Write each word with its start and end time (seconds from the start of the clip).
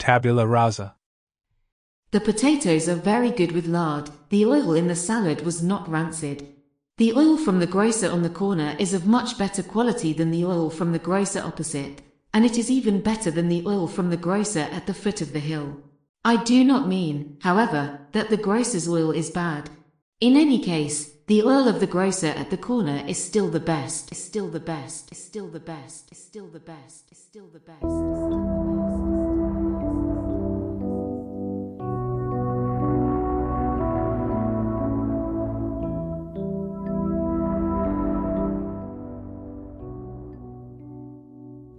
tabula 0.00 0.46
rasa. 0.46 0.96
The 2.10 2.20
potatoes 2.20 2.88
are 2.88 2.96
very 2.96 3.30
good 3.30 3.52
with 3.52 3.66
lard. 3.66 4.10
The 4.30 4.44
oil 4.44 4.72
in 4.74 4.88
the 4.88 4.96
salad 4.96 5.42
was 5.42 5.62
not 5.62 5.88
rancid. 5.88 6.48
The 6.96 7.12
oil 7.12 7.36
from 7.36 7.60
the 7.60 7.68
grocer 7.68 8.10
on 8.10 8.22
the 8.22 8.30
corner 8.30 8.74
is 8.78 8.92
of 8.92 9.06
much 9.06 9.38
better 9.38 9.62
quality 9.62 10.12
than 10.12 10.32
the 10.32 10.44
oil 10.44 10.70
from 10.70 10.92
the 10.92 10.98
grocer 10.98 11.40
opposite, 11.40 12.02
and 12.34 12.44
it 12.44 12.58
is 12.58 12.70
even 12.70 13.00
better 13.00 13.30
than 13.30 13.48
the 13.48 13.64
oil 13.66 13.86
from 13.86 14.10
the 14.10 14.16
grocer 14.16 14.66
at 14.72 14.86
the 14.86 14.94
foot 14.94 15.20
of 15.20 15.32
the 15.32 15.38
hill. 15.38 15.80
I 16.24 16.42
do 16.42 16.64
not 16.64 16.88
mean, 16.88 17.38
however, 17.42 18.00
that 18.12 18.28
the 18.28 18.36
grocer's 18.36 18.88
oil 18.88 19.12
is 19.12 19.30
bad. 19.30 19.70
In 20.20 20.36
any 20.36 20.58
case, 20.58 21.10
the 21.28 21.42
oil 21.42 21.68
of 21.68 21.80
the 21.80 21.86
grocer 21.86 22.34
at 22.36 22.50
the 22.50 22.58
corner 22.58 23.04
is 23.06 23.22
still 23.22 23.48
the 23.48 23.60
best, 23.60 24.10
is 24.12 24.22
still 24.22 24.48
the 24.48 24.60
best, 24.60 25.12
is 25.12 25.24
still 25.24 25.46
the 25.46 25.60
best, 25.60 26.10
is 26.10 26.18
still 26.18 26.48
the 26.48 26.60
best, 26.60 27.12
is 27.12 27.18
still 27.18 27.46
the 27.46 27.60
best. 27.60 29.19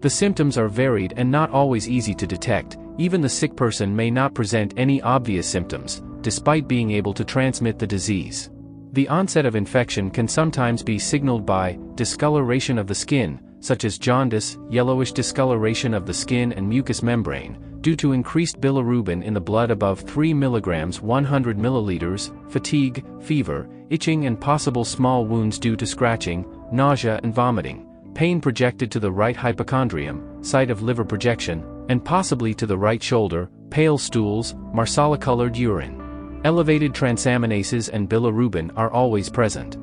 The 0.01 0.09
symptoms 0.09 0.57
are 0.57 0.67
varied 0.67 1.13
and 1.15 1.29
not 1.29 1.51
always 1.51 1.87
easy 1.87 2.13
to 2.15 2.27
detect, 2.27 2.77
even 2.97 3.21
the 3.21 3.29
sick 3.29 3.55
person 3.55 3.95
may 3.95 4.09
not 4.09 4.33
present 4.33 4.73
any 4.77 5.01
obvious 5.01 5.47
symptoms, 5.47 6.01
despite 6.21 6.67
being 6.67 6.91
able 6.91 7.13
to 7.13 7.23
transmit 7.23 7.77
the 7.77 7.87
disease. 7.87 8.49
The 8.93 9.07
onset 9.07 9.45
of 9.45 9.55
infection 9.55 10.11
can 10.11 10.27
sometimes 10.27 10.83
be 10.83 10.99
signaled 10.99 11.45
by 11.45 11.79
discoloration 11.95 12.77
of 12.77 12.87
the 12.87 12.95
skin, 12.95 13.39
such 13.59 13.85
as 13.85 13.97
jaundice, 13.97 14.57
yellowish 14.69 15.13
discoloration 15.13 15.93
of 15.93 16.05
the 16.05 16.13
skin 16.13 16.51
and 16.53 16.67
mucous 16.67 17.01
membrane, 17.03 17.57
due 17.81 17.95
to 17.95 18.11
increased 18.11 18.59
bilirubin 18.59 19.23
in 19.23 19.33
the 19.33 19.41
blood 19.41 19.71
above 19.71 20.01
3 20.01 20.33
mg 20.33 20.99
100 20.99 21.57
ml, 21.57 22.51
fatigue, 22.51 23.05
fever, 23.21 23.69
itching 23.89 24.25
and 24.25 24.41
possible 24.41 24.83
small 24.83 25.25
wounds 25.25 25.59
due 25.59 25.75
to 25.75 25.85
scratching, 25.85 26.45
nausea 26.71 27.19
and 27.23 27.33
vomiting, 27.33 27.87
pain 28.13 28.41
projected 28.41 28.91
to 28.91 28.99
the 28.99 29.11
right 29.11 29.35
hypochondrium, 29.35 30.43
site 30.43 30.69
of 30.69 30.81
liver 30.81 31.05
projection, 31.05 31.63
and 31.89 32.03
possibly 32.03 32.53
to 32.53 32.65
the 32.65 32.77
right 32.77 33.01
shoulder, 33.01 33.49
pale 33.69 33.97
stools, 33.97 34.55
marsala-colored 34.73 35.55
urine. 35.55 36.41
Elevated 36.43 36.93
transaminases 36.93 37.89
and 37.89 38.09
bilirubin 38.09 38.71
are 38.75 38.91
always 38.91 39.29
present. 39.29 39.77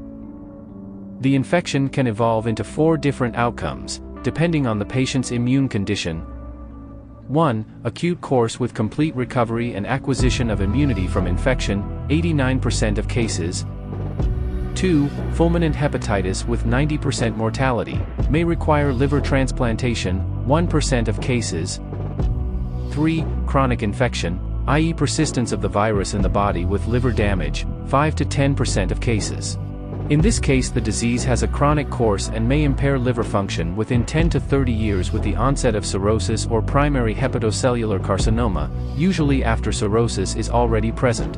The 1.22 1.34
infection 1.34 1.88
can 1.88 2.06
evolve 2.06 2.46
into 2.46 2.64
four 2.64 2.96
different 2.96 3.36
outcomes, 3.36 4.00
depending 4.22 4.66
on 4.66 4.78
the 4.78 4.84
patient's 4.84 5.30
immune 5.30 5.68
condition. 5.68 6.20
1. 7.28 7.80
Acute 7.84 8.20
course 8.20 8.58
with 8.58 8.74
complete 8.74 9.14
recovery 9.14 9.74
and 9.74 9.86
acquisition 9.86 10.50
of 10.50 10.60
immunity 10.60 11.06
from 11.06 11.26
infection, 11.26 11.82
89% 12.08 12.98
of 12.98 13.08
cases, 13.08 13.66
2. 14.74 15.06
Fulminant 15.34 15.74
hepatitis 15.74 16.46
with 16.46 16.64
90% 16.64 17.36
mortality, 17.36 18.00
may 18.30 18.44
require 18.44 18.92
liver 18.92 19.20
transplantation, 19.20 20.20
1% 20.46 21.08
of 21.08 21.20
cases. 21.20 21.80
3. 22.90 23.24
Chronic 23.46 23.82
infection, 23.82 24.40
i.e. 24.68 24.92
persistence 24.92 25.52
of 25.52 25.62
the 25.62 25.68
virus 25.68 26.14
in 26.14 26.22
the 26.22 26.28
body 26.28 26.64
with 26.64 26.86
liver 26.86 27.12
damage, 27.12 27.66
5 27.86 28.14
to 28.16 28.24
10% 28.24 28.90
of 28.90 29.00
cases. 29.00 29.58
In 30.10 30.22
this 30.22 30.38
case 30.38 30.70
the 30.70 30.80
disease 30.80 31.22
has 31.24 31.42
a 31.42 31.48
chronic 31.48 31.90
course 31.90 32.28
and 32.28 32.48
may 32.48 32.64
impair 32.64 32.98
liver 32.98 33.22
function 33.22 33.76
within 33.76 34.06
10 34.06 34.30
to 34.30 34.40
30 34.40 34.72
years 34.72 35.12
with 35.12 35.22
the 35.22 35.36
onset 35.36 35.74
of 35.74 35.84
cirrhosis 35.84 36.46
or 36.46 36.62
primary 36.62 37.14
hepatocellular 37.14 38.00
carcinoma, 38.00 38.70
usually 38.98 39.44
after 39.44 39.70
cirrhosis 39.70 40.34
is 40.34 40.48
already 40.48 40.90
present. 40.90 41.36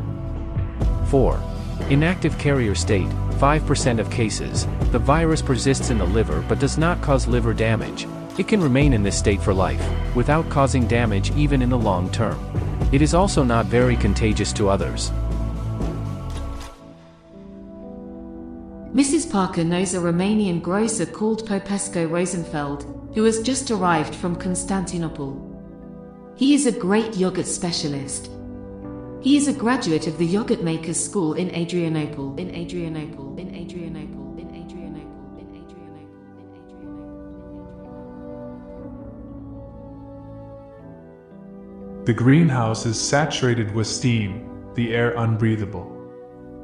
4. 1.08 1.42
Inactive 1.91 2.38
carrier 2.38 2.77
state, 2.77 3.08
5% 3.41 3.98
of 3.98 4.08
cases, 4.12 4.69
the 4.92 4.98
virus 5.00 5.42
persists 5.42 5.91
in 5.91 5.98
the 5.98 6.04
liver 6.04 6.44
but 6.48 6.60
does 6.60 6.78
not 6.78 7.03
cause 7.03 7.26
liver 7.26 7.53
damage. 7.53 8.06
It 8.38 8.47
can 8.47 8.62
remain 8.62 8.92
in 8.92 9.03
this 9.03 9.19
state 9.19 9.42
for 9.42 9.53
life, 9.53 9.84
without 10.14 10.48
causing 10.48 10.87
damage 10.87 11.32
even 11.32 11.60
in 11.60 11.69
the 11.69 11.76
long 11.76 12.09
term. 12.10 12.38
It 12.92 13.03
is 13.03 13.12
also 13.12 13.42
not 13.42 13.66
very 13.66 13.97
contagious 13.97 14.53
to 14.53 14.69
others. 14.69 15.10
Mrs. 18.94 19.28
Parker 19.28 19.64
knows 19.64 19.93
a 19.93 19.98
Romanian 19.98 20.62
grocer 20.62 21.06
called 21.06 21.44
Popescu 21.44 22.06
Rosenfeld, 22.06 23.12
who 23.16 23.25
has 23.25 23.43
just 23.43 23.69
arrived 23.72 24.14
from 24.14 24.37
Constantinople. 24.37 25.44
He 26.37 26.54
is 26.54 26.66
a 26.66 26.72
great 26.72 27.16
yogurt 27.16 27.47
specialist. 27.47 28.31
He 29.22 29.36
is 29.36 29.48
a 29.48 29.53
graduate 29.53 30.06
of 30.06 30.16
the 30.16 30.25
Yogurt 30.25 30.62
Makers 30.62 31.03
School 31.03 31.34
in 31.34 31.54
Adrianople, 31.54 32.36
in 32.38 32.54
Adrianople, 32.54 33.36
in 33.38 33.54
Adrianople. 33.54 34.20
The 42.06 42.14
greenhouse 42.14 42.86
is 42.86 42.98
saturated 42.98 43.75
with 43.75 43.86
steam, 43.86 44.72
the 44.75 44.94
air 44.94 45.14
unbreathable. 45.16 45.87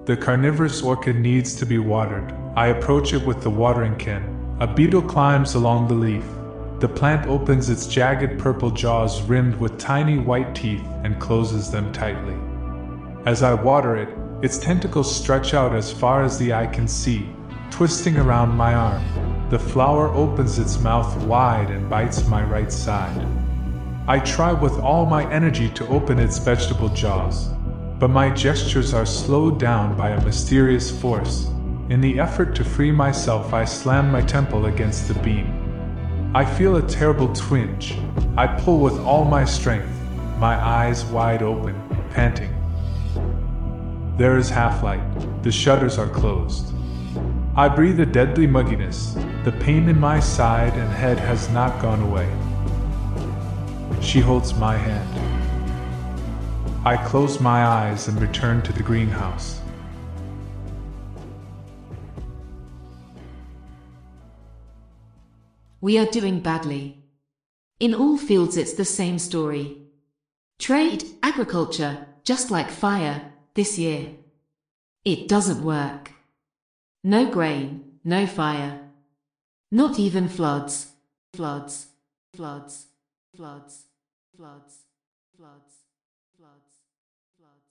The 0.06 0.16
carnivorous 0.16 0.82
orchid 0.82 1.16
needs 1.16 1.54
to 1.56 1.66
be 1.66 1.78
watered. 1.78 2.34
I 2.56 2.68
approach 2.68 3.12
it 3.12 3.24
with 3.24 3.42
the 3.42 3.50
watering 3.50 3.96
can. 3.96 4.56
A 4.60 4.66
beetle 4.66 5.02
climbs 5.02 5.54
along 5.54 5.88
the 5.88 5.94
leaf. 5.94 6.24
The 6.78 6.88
plant 6.88 7.26
opens 7.26 7.70
its 7.70 7.86
jagged 7.86 8.38
purple 8.38 8.70
jaws 8.70 9.22
rimmed 9.22 9.54
with 9.56 9.78
tiny 9.78 10.18
white 10.18 10.54
teeth 10.54 10.84
and 11.04 11.18
closes 11.18 11.70
them 11.70 11.90
tightly. 11.90 12.36
As 13.24 13.42
I 13.42 13.54
water 13.54 13.96
it, 13.96 14.10
its 14.42 14.58
tentacles 14.58 15.14
stretch 15.14 15.54
out 15.54 15.74
as 15.74 15.90
far 15.90 16.22
as 16.22 16.38
the 16.38 16.52
eye 16.52 16.66
can 16.66 16.86
see, 16.86 17.30
twisting 17.70 18.18
around 18.18 18.50
my 18.50 18.74
arm. 18.74 19.02
The 19.48 19.58
flower 19.58 20.08
opens 20.08 20.58
its 20.58 20.78
mouth 20.78 21.16
wide 21.24 21.70
and 21.70 21.88
bites 21.88 22.28
my 22.28 22.44
right 22.44 22.70
side. 22.70 23.26
I 24.06 24.18
try 24.18 24.52
with 24.52 24.78
all 24.78 25.06
my 25.06 25.28
energy 25.32 25.70
to 25.70 25.88
open 25.88 26.18
its 26.18 26.36
vegetable 26.36 26.90
jaws, 26.90 27.48
but 27.98 28.10
my 28.10 28.28
gestures 28.28 28.92
are 28.92 29.06
slowed 29.06 29.58
down 29.58 29.96
by 29.96 30.10
a 30.10 30.24
mysterious 30.26 30.90
force. 30.90 31.46
In 31.88 32.02
the 32.02 32.20
effort 32.20 32.54
to 32.56 32.64
free 32.64 32.92
myself, 32.92 33.54
I 33.54 33.64
slam 33.64 34.12
my 34.12 34.20
temple 34.20 34.66
against 34.66 35.08
the 35.08 35.14
beam. 35.20 35.55
I 36.34 36.44
feel 36.44 36.76
a 36.76 36.82
terrible 36.82 37.32
twinge. 37.34 37.98
I 38.36 38.46
pull 38.46 38.80
with 38.80 38.98
all 39.00 39.24
my 39.24 39.44
strength, 39.44 39.88
my 40.38 40.54
eyes 40.54 41.04
wide 41.04 41.42
open, 41.42 41.74
panting. 42.10 42.52
There 44.18 44.36
is 44.36 44.50
half 44.50 44.82
light. 44.82 45.02
The 45.42 45.52
shutters 45.52 45.98
are 45.98 46.08
closed. 46.08 46.74
I 47.56 47.68
breathe 47.68 48.00
a 48.00 48.06
deadly 48.06 48.46
mugginess. 48.46 49.14
The 49.44 49.52
pain 49.52 49.88
in 49.88 49.98
my 49.98 50.20
side 50.20 50.74
and 50.74 50.90
head 50.92 51.18
has 51.18 51.48
not 51.50 51.80
gone 51.80 52.02
away. 52.02 52.30
She 54.02 54.20
holds 54.20 54.52
my 54.54 54.76
hand. 54.76 55.08
I 56.84 56.96
close 56.96 57.40
my 57.40 57.64
eyes 57.64 58.08
and 58.08 58.20
return 58.20 58.62
to 58.62 58.72
the 58.72 58.82
greenhouse. 58.82 59.60
We 65.86 65.98
are 65.98 66.06
doing 66.06 66.40
badly. 66.40 66.98
In 67.78 67.94
all 67.94 68.18
fields, 68.18 68.56
it's 68.56 68.72
the 68.72 68.84
same 68.84 69.20
story. 69.20 69.82
Trade, 70.58 71.04
agriculture, 71.22 72.08
just 72.24 72.50
like 72.50 72.70
fire, 72.70 73.32
this 73.54 73.78
year. 73.78 74.16
It 75.04 75.28
doesn't 75.28 75.62
work. 75.62 76.10
No 77.04 77.30
grain, 77.30 78.00
no 78.02 78.26
fire. 78.26 78.80
Not 79.70 80.00
even 80.00 80.26
floods. 80.26 80.88
Floods, 81.34 81.86
floods, 82.34 82.86
floods, 83.36 83.84
floods, 84.36 84.78
floods, 85.36 85.74
floods, 86.36 86.74
floods. 87.38 87.70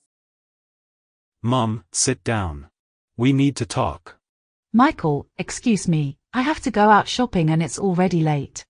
Mum, 1.43 1.83
sit 1.91 2.23
down. 2.23 2.69
We 3.17 3.33
need 3.33 3.57
to 3.57 3.65
talk. 3.65 4.15
Michael, 4.71 5.27
excuse 5.37 5.85
me, 5.85 6.17
I 6.35 6.41
have 6.41 6.59
to 6.63 6.69
go 6.69 6.89
out 6.89 7.07
shopping 7.07 7.49
and 7.49 7.63
it's 7.63 7.79
already 7.79 8.19
late. 8.19 8.65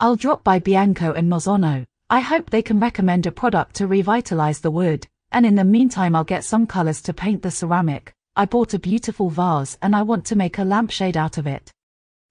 I'll 0.00 0.16
drop 0.16 0.44
by 0.44 0.58
Bianco 0.58 1.14
and 1.14 1.32
Mozono. 1.32 1.86
I 2.10 2.20
hope 2.20 2.50
they 2.50 2.60
can 2.60 2.78
recommend 2.78 3.24
a 3.24 3.32
product 3.32 3.76
to 3.76 3.86
revitalize 3.86 4.60
the 4.60 4.70
wood, 4.70 5.06
and 5.32 5.46
in 5.46 5.54
the 5.54 5.64
meantime 5.64 6.14
I'll 6.14 6.24
get 6.24 6.44
some 6.44 6.66
colors 6.66 7.00
to 7.00 7.14
paint 7.14 7.40
the 7.40 7.50
ceramic. 7.50 8.12
I 8.36 8.44
bought 8.44 8.74
a 8.74 8.78
beautiful 8.78 9.30
vase 9.30 9.78
and 9.80 9.96
I 9.96 10.02
want 10.02 10.26
to 10.26 10.36
make 10.36 10.58
a 10.58 10.64
lampshade 10.64 11.16
out 11.16 11.38
of 11.38 11.46
it. 11.46 11.72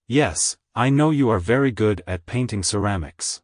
Yes, 0.07 0.55
I 0.75 0.91
know 0.91 1.09
you 1.09 1.29
are 1.29 1.39
very 1.39 1.71
good 1.71 2.03
at 2.05 2.27
painting 2.27 2.61
ceramics. 2.61 3.41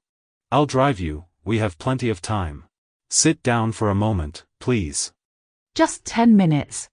I'll 0.52 0.68
drive 0.68 1.00
you, 1.00 1.26
we 1.44 1.58
have 1.58 1.80
plenty 1.80 2.12
of 2.12 2.22
time. 2.22 2.66
Sit 3.10 3.42
down 3.42 3.72
for 3.72 3.90
a 3.90 3.96
moment, 3.96 4.46
please. 4.60 5.12
Just 5.74 6.06
10 6.06 6.38
minutes. 6.38 6.88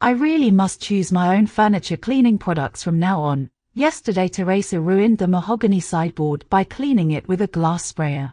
I 0.00 0.10
really 0.10 0.50
must 0.50 0.82
choose 0.82 1.12
my 1.12 1.36
own 1.36 1.46
furniture 1.46 1.96
cleaning 1.96 2.38
products 2.38 2.82
from 2.82 2.98
now 2.98 3.20
on. 3.20 3.50
Yesterday 3.76 4.28
Teresa 4.28 4.80
ruined 4.80 5.18
the 5.18 5.26
mahogany 5.26 5.80
sideboard 5.80 6.44
by 6.48 6.62
cleaning 6.62 7.10
it 7.10 7.26
with 7.26 7.42
a 7.42 7.48
glass 7.48 7.84
sprayer. 7.84 8.32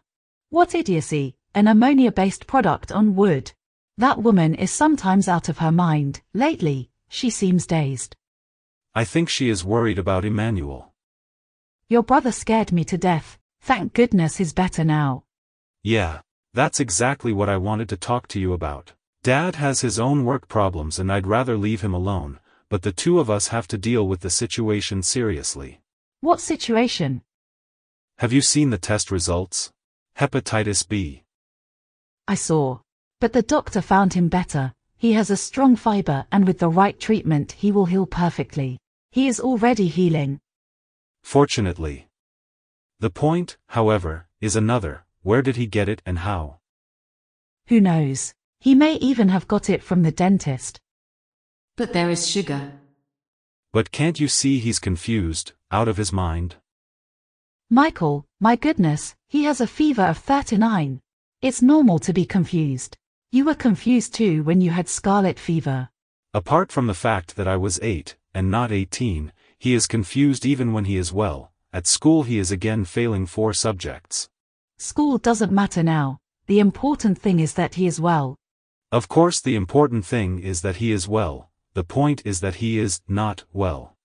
What 0.49 0.75
idiocy! 0.75 1.35
an 1.55 1.67
ammonia-based 1.67 2.45
product 2.45 2.91
on 2.91 3.15
wood. 3.15 3.51
That 3.97 4.21
woman 4.21 4.53
is 4.53 4.71
sometimes 4.71 5.27
out 5.27 5.49
of 5.49 5.57
her 5.57 5.71
mind. 5.71 6.21
Lately, 6.33 6.91
she 7.09 7.31
seems 7.31 7.65
dazed. 7.65 8.15
I 8.93 9.03
think 9.03 9.29
she 9.29 9.49
is 9.49 9.65
worried 9.65 9.97
about 9.97 10.25
Emmanuel. 10.25 10.93
Your 11.89 12.03
brother 12.03 12.31
scared 12.31 12.71
me 12.71 12.85
to 12.85 12.97
death. 12.97 13.39
Thank 13.61 13.93
goodness 13.93 14.37
he's 14.37 14.53
better 14.53 14.83
now. 14.83 15.23
Yeah, 15.83 16.21
that's 16.53 16.79
exactly 16.79 17.33
what 17.33 17.49
I 17.49 17.57
wanted 17.57 17.89
to 17.89 17.97
talk 17.97 18.27
to 18.29 18.39
you 18.39 18.53
about. 18.53 18.93
Dad 19.23 19.55
has 19.55 19.81
his 19.81 19.99
own 19.99 20.23
work 20.23 20.47
problems 20.47 20.99
and 20.99 21.11
I'd 21.11 21.27
rather 21.27 21.57
leave 21.57 21.81
him 21.81 21.93
alone, 21.93 22.39
but 22.71 22.83
the 22.83 22.93
two 22.93 23.19
of 23.19 23.29
us 23.29 23.49
have 23.49 23.67
to 23.67 23.77
deal 23.77 24.07
with 24.07 24.21
the 24.21 24.29
situation 24.29 25.03
seriously. 25.03 25.81
What 26.21 26.39
situation? 26.39 27.21
Have 28.19 28.31
you 28.31 28.41
seen 28.41 28.69
the 28.69 28.77
test 28.77 29.11
results? 29.11 29.73
Hepatitis 30.17 30.87
B. 30.87 31.23
I 32.29 32.35
saw. 32.35 32.79
But 33.19 33.33
the 33.33 33.41
doctor 33.41 33.81
found 33.81 34.13
him 34.13 34.29
better. 34.29 34.71
He 34.97 35.11
has 35.13 35.29
a 35.29 35.35
strong 35.35 35.75
fiber 35.75 36.25
and 36.31 36.47
with 36.47 36.59
the 36.59 36.69
right 36.69 36.97
treatment 36.97 37.51
he 37.51 37.73
will 37.73 37.87
heal 37.87 38.05
perfectly. 38.05 38.79
He 39.11 39.27
is 39.27 39.41
already 39.41 39.89
healing. 39.89 40.39
Fortunately. 41.23 42.07
The 43.01 43.09
point, 43.09 43.57
however, 43.67 44.27
is 44.39 44.55
another, 44.55 45.03
where 45.23 45.41
did 45.41 45.57
he 45.57 45.67
get 45.67 45.89
it 45.89 46.01
and 46.05 46.19
how? 46.19 46.59
Who 47.67 47.81
knows? 47.81 48.33
He 48.61 48.75
may 48.75 48.93
even 48.95 49.27
have 49.27 49.49
got 49.49 49.69
it 49.69 49.83
from 49.83 50.03
the 50.03 50.11
dentist. 50.13 50.79
But 51.77 51.93
there 51.93 52.09
is 52.09 52.27
sugar. 52.27 52.73
But 53.73 53.91
can't 53.91 54.19
you 54.19 54.27
see 54.27 54.59
he's 54.59 54.79
confused, 54.79 55.53
out 55.71 55.87
of 55.87 55.97
his 55.97 56.11
mind? 56.11 56.55
Michael, 57.69 58.25
my 58.39 58.55
goodness, 58.55 59.15
he 59.29 59.45
has 59.45 59.61
a 59.61 59.67
fever 59.67 60.03
of 60.03 60.17
39. 60.17 60.99
It's 61.41 61.61
normal 61.61 61.99
to 61.99 62.11
be 62.11 62.25
confused. 62.25 62.97
You 63.31 63.45
were 63.45 63.55
confused 63.55 64.13
too 64.13 64.43
when 64.43 64.59
you 64.59 64.71
had 64.71 64.89
scarlet 64.89 65.39
fever. 65.39 65.89
Apart 66.33 66.71
from 66.71 66.87
the 66.87 66.93
fact 66.93 67.35
that 67.37 67.47
I 67.47 67.55
was 67.55 67.79
8, 67.81 68.17
and 68.33 68.51
not 68.51 68.71
18, 68.71 69.31
he 69.57 69.73
is 69.73 69.87
confused 69.87 70.45
even 70.45 70.73
when 70.73 70.85
he 70.85 70.97
is 70.97 71.13
well. 71.13 71.51
At 71.71 71.87
school 71.87 72.23
he 72.23 72.39
is 72.39 72.51
again 72.51 72.83
failing 72.83 73.25
four 73.25 73.53
subjects. 73.53 74.29
School 74.77 75.17
doesn't 75.17 75.51
matter 75.51 75.83
now. 75.83 76.17
The 76.47 76.59
important 76.59 77.17
thing 77.17 77.39
is 77.39 77.53
that 77.53 77.75
he 77.75 77.87
is 77.87 78.01
well. 78.01 78.35
Of 78.91 79.07
course 79.07 79.39
the 79.39 79.55
important 79.55 80.05
thing 80.05 80.39
is 80.39 80.61
that 80.61 80.77
he 80.77 80.91
is 80.91 81.07
well. 81.07 81.50
The 81.73 81.83
point 81.85 82.21
is 82.25 82.41
that 82.41 82.55
he 82.55 82.79
is 82.79 83.01
not 83.07 83.43
well. 83.53 83.95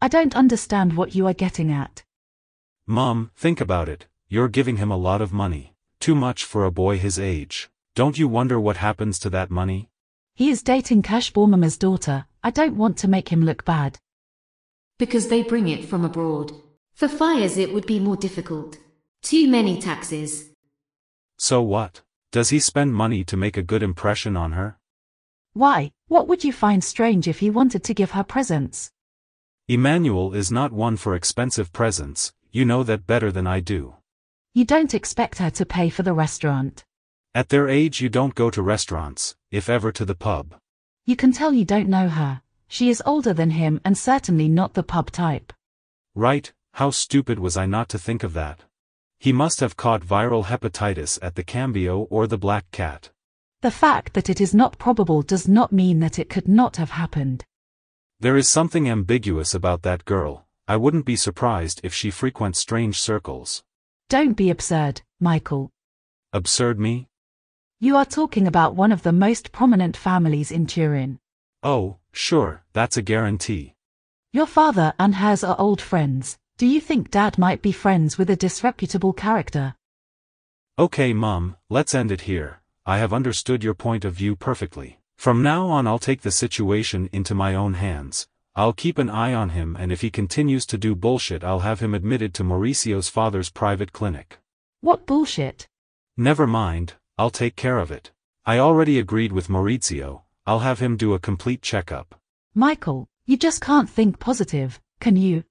I 0.00 0.08
don't 0.08 0.36
understand 0.36 0.96
what 0.96 1.14
you 1.14 1.26
are 1.26 1.32
getting 1.32 1.72
at. 1.72 2.04
Mom, 2.86 3.30
think 3.34 3.60
about 3.60 3.88
it. 3.88 4.06
You're 4.28 4.48
giving 4.48 4.76
him 4.76 4.90
a 4.90 4.96
lot 4.96 5.22
of 5.22 5.32
money. 5.32 5.74
Too 6.00 6.14
much 6.14 6.44
for 6.44 6.64
a 6.64 6.70
boy 6.70 6.98
his 6.98 7.18
age. 7.18 7.70
Don't 7.94 8.18
you 8.18 8.28
wonder 8.28 8.60
what 8.60 8.76
happens 8.76 9.18
to 9.20 9.30
that 9.30 9.50
money? 9.50 9.88
He 10.34 10.50
is 10.50 10.62
dating 10.62 11.02
Cash 11.02 11.32
Bormama's 11.32 11.78
daughter. 11.78 12.26
I 12.42 12.50
don't 12.50 12.76
want 12.76 12.98
to 12.98 13.08
make 13.08 13.30
him 13.30 13.42
look 13.42 13.64
bad. 13.64 13.98
Because 14.98 15.28
they 15.28 15.42
bring 15.42 15.68
it 15.68 15.84
from 15.86 16.04
abroad. 16.04 16.52
For 16.92 17.08
fires 17.08 17.56
it 17.56 17.72
would 17.72 17.86
be 17.86 18.00
more 18.00 18.16
difficult. 18.16 18.76
Too 19.22 19.48
many 19.48 19.80
taxes. 19.80 20.50
So 21.38 21.62
what? 21.62 22.02
Does 22.32 22.50
he 22.50 22.58
spend 22.58 22.94
money 22.94 23.24
to 23.24 23.36
make 23.36 23.56
a 23.56 23.62
good 23.62 23.82
impression 23.82 24.36
on 24.36 24.52
her? 24.52 24.76
Why, 25.54 25.92
what 26.08 26.26
would 26.26 26.42
you 26.42 26.52
find 26.52 26.82
strange 26.82 27.28
if 27.28 27.38
he 27.38 27.48
wanted 27.48 27.84
to 27.84 27.94
give 27.94 28.10
her 28.10 28.24
presents? 28.24 28.90
Emmanuel 29.68 30.34
is 30.34 30.50
not 30.50 30.72
one 30.72 30.96
for 30.96 31.14
expensive 31.14 31.72
presents, 31.72 32.32
you 32.50 32.64
know 32.64 32.82
that 32.82 33.06
better 33.06 33.30
than 33.30 33.46
I 33.46 33.60
do. 33.60 33.94
You 34.52 34.64
don't 34.64 34.94
expect 34.94 35.38
her 35.38 35.50
to 35.50 35.64
pay 35.64 35.90
for 35.90 36.02
the 36.02 36.12
restaurant. 36.12 36.84
At 37.36 37.50
their 37.50 37.68
age 37.68 38.00
you 38.00 38.08
don't 38.08 38.34
go 38.34 38.50
to 38.50 38.62
restaurants, 38.62 39.36
if 39.52 39.68
ever 39.68 39.92
to 39.92 40.04
the 40.04 40.16
pub. 40.16 40.56
You 41.06 41.14
can 41.14 41.30
tell 41.30 41.52
you 41.54 41.64
don't 41.64 41.88
know 41.88 42.08
her. 42.08 42.42
She 42.66 42.88
is 42.88 43.02
older 43.06 43.32
than 43.32 43.50
him 43.50 43.80
and 43.84 43.96
certainly 43.96 44.48
not 44.48 44.74
the 44.74 44.82
pub 44.82 45.12
type. 45.12 45.52
Right, 46.16 46.52
how 46.72 46.90
stupid 46.90 47.38
was 47.38 47.56
I 47.56 47.66
not 47.66 47.88
to 47.90 47.98
think 47.98 48.24
of 48.24 48.32
that? 48.32 48.60
He 49.18 49.32
must 49.32 49.60
have 49.60 49.76
caught 49.76 50.02
viral 50.02 50.46
hepatitis 50.46 51.18
at 51.22 51.36
the 51.36 51.44
Cambio 51.44 52.08
or 52.10 52.26
the 52.26 52.38
Black 52.38 52.68
Cat. 52.72 53.10
The 53.64 53.70
fact 53.70 54.12
that 54.12 54.28
it 54.28 54.42
is 54.42 54.52
not 54.52 54.76
probable 54.76 55.22
does 55.22 55.48
not 55.48 55.72
mean 55.72 56.00
that 56.00 56.18
it 56.18 56.28
could 56.28 56.46
not 56.46 56.76
have 56.76 56.90
happened. 56.90 57.46
There 58.20 58.36
is 58.36 58.46
something 58.46 58.90
ambiguous 58.90 59.54
about 59.54 59.80
that 59.84 60.04
girl. 60.04 60.44
I 60.68 60.76
wouldn't 60.76 61.06
be 61.06 61.16
surprised 61.16 61.80
if 61.82 61.94
she 61.94 62.10
frequents 62.10 62.58
strange 62.58 63.00
circles. 63.00 63.64
Don't 64.10 64.34
be 64.34 64.50
absurd, 64.50 65.00
Michael. 65.18 65.70
Absurd 66.34 66.78
me? 66.78 67.08
You 67.80 67.96
are 67.96 68.04
talking 68.04 68.46
about 68.46 68.76
one 68.76 68.92
of 68.92 69.02
the 69.02 69.12
most 69.12 69.50
prominent 69.50 69.96
families 69.96 70.52
in 70.52 70.66
Turin. 70.66 71.18
Oh, 71.62 71.96
sure, 72.12 72.64
that's 72.74 72.98
a 72.98 73.02
guarantee. 73.02 73.76
Your 74.30 74.46
father 74.46 74.92
and 74.98 75.14
hers 75.14 75.42
are 75.42 75.58
old 75.58 75.80
friends. 75.80 76.36
Do 76.58 76.66
you 76.66 76.82
think 76.82 77.10
dad 77.10 77.38
might 77.38 77.62
be 77.62 77.72
friends 77.72 78.18
with 78.18 78.28
a 78.28 78.36
disreputable 78.36 79.14
character? 79.14 79.74
Okay, 80.78 81.14
Mum, 81.14 81.56
let's 81.70 81.94
end 81.94 82.12
it 82.12 82.28
here. 82.28 82.60
I 82.86 82.98
have 82.98 83.14
understood 83.14 83.64
your 83.64 83.72
point 83.72 84.04
of 84.04 84.12
view 84.12 84.36
perfectly. 84.36 84.98
From 85.16 85.42
now 85.42 85.68
on, 85.68 85.86
I'll 85.86 85.98
take 85.98 86.20
the 86.20 86.30
situation 86.30 87.08
into 87.12 87.34
my 87.34 87.54
own 87.54 87.74
hands. 87.74 88.28
I'll 88.54 88.74
keep 88.74 88.98
an 88.98 89.08
eye 89.08 89.32
on 89.32 89.48
him 89.50 89.74
and 89.80 89.90
if 89.90 90.02
he 90.02 90.10
continues 90.10 90.66
to 90.66 90.76
do 90.76 90.94
bullshit 90.94 91.42
I'll 91.42 91.60
have 91.60 91.80
him 91.80 91.94
admitted 91.94 92.34
to 92.34 92.44
Maurizio's 92.44 93.08
father's 93.08 93.48
private 93.48 93.94
clinic. 93.94 94.38
What 94.82 95.06
bullshit? 95.06 95.66
Never 96.18 96.46
mind, 96.46 96.92
I'll 97.16 97.30
take 97.30 97.56
care 97.56 97.78
of 97.78 97.90
it. 97.90 98.12
I 98.44 98.58
already 98.58 98.98
agreed 98.98 99.32
with 99.32 99.48
Maurizio, 99.48 100.24
I'll 100.46 100.58
have 100.58 100.80
him 100.80 100.98
do 100.98 101.14
a 101.14 101.18
complete 101.18 101.62
checkup. 101.62 102.14
Michael, 102.54 103.08
you 103.24 103.38
just 103.38 103.62
can't 103.62 103.88
think 103.88 104.18
positive, 104.18 104.78
can 105.00 105.16
you? 105.16 105.42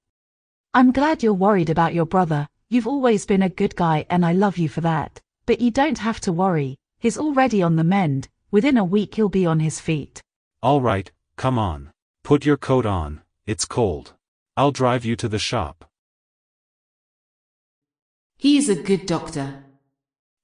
I'm 0.75 0.91
glad 0.91 1.23
you're 1.23 1.33
worried 1.33 1.71
about 1.71 1.95
your 1.95 2.05
brother, 2.05 2.47
you've 2.69 2.87
always 2.87 3.25
been 3.25 3.41
a 3.41 3.49
good 3.49 3.75
guy 3.75 4.05
and 4.11 4.23
I 4.23 4.33
love 4.33 4.59
you 4.59 4.69
for 4.69 4.81
that. 4.81 5.19
But 5.47 5.59
you 5.59 5.71
don't 5.71 5.97
have 5.97 6.21
to 6.21 6.31
worry, 6.31 6.77
he's 7.03 7.17
already 7.17 7.61
on 7.61 7.75
the 7.75 7.83
mend, 7.83 8.29
within 8.49 8.77
a 8.77 8.85
week 8.85 9.15
he'll 9.15 9.27
be 9.27 9.45
on 9.45 9.59
his 9.59 9.77
feet. 9.81 10.21
Alright, 10.63 11.11
come 11.35 11.59
on. 11.59 11.91
Put 12.23 12.45
your 12.45 12.55
coat 12.55 12.85
on, 12.85 13.21
it's 13.45 13.65
cold. 13.65 14.13
I'll 14.55 14.71
drive 14.71 15.03
you 15.03 15.17
to 15.17 15.27
the 15.27 15.37
shop. 15.37 15.83
He 18.37 18.57
is 18.57 18.69
a 18.69 18.81
good 18.81 19.05
doctor. 19.05 19.65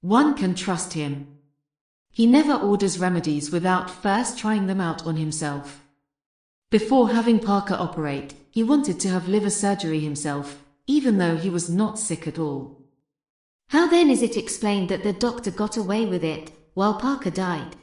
One 0.02 0.34
can 0.34 0.54
trust 0.54 0.92
him. 0.92 1.28
He 2.12 2.26
never 2.26 2.52
orders 2.52 2.98
remedies 2.98 3.50
without 3.50 3.88
first 3.88 4.38
trying 4.38 4.66
them 4.66 4.82
out 4.82 5.06
on 5.06 5.16
himself. 5.16 5.82
Before 6.70 7.08
having 7.10 7.38
Parker 7.38 7.76
operate, 7.78 8.34
he 8.50 8.62
wanted 8.62 9.00
to 9.00 9.08
have 9.08 9.28
liver 9.28 9.50
surgery 9.50 10.00
himself, 10.00 10.62
even 10.86 11.16
though 11.16 11.36
he 11.36 11.48
was 11.48 11.70
not 11.70 11.98
sick 11.98 12.26
at 12.26 12.38
all. 12.38 12.79
How 13.70 13.86
then 13.86 14.10
is 14.10 14.20
it 14.20 14.36
explained 14.36 14.88
that 14.88 15.04
the 15.04 15.12
doctor 15.12 15.52
got 15.52 15.76
away 15.76 16.04
with 16.04 16.24
it, 16.24 16.50
while 16.74 16.94
Parker 16.94 17.30
died? 17.30 17.76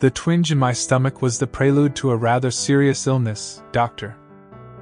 The 0.00 0.10
twinge 0.10 0.50
in 0.50 0.56
my 0.56 0.72
stomach 0.72 1.20
was 1.20 1.38
the 1.38 1.46
prelude 1.46 1.94
to 1.96 2.10
a 2.10 2.16
rather 2.16 2.50
serious 2.50 3.06
illness, 3.06 3.62
doctor. 3.70 4.16